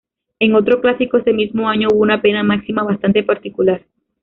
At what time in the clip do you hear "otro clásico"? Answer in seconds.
0.55-1.17